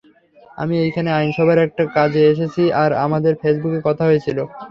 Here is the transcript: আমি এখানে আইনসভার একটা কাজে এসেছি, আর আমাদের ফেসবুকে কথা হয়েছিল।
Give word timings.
আমি 0.57 0.75
এখানে 0.87 1.09
আইনসভার 1.13 1.57
একটা 1.67 1.83
কাজে 1.95 2.21
এসেছি, 2.31 2.63
আর 2.81 2.91
আমাদের 3.05 3.33
ফেসবুকে 3.41 3.79
কথা 3.87 4.03
হয়েছিল। 4.09 4.37